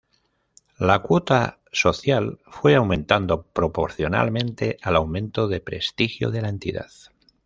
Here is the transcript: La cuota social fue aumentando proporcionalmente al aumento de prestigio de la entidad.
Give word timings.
La 0.79 0.97
cuota 0.99 1.59
social 1.71 2.39
fue 2.49 2.73
aumentando 2.73 3.43
proporcionalmente 3.43 4.77
al 4.81 4.95
aumento 4.95 5.47
de 5.47 5.61
prestigio 5.61 6.31
de 6.31 6.41
la 6.41 6.49
entidad. 6.49 6.89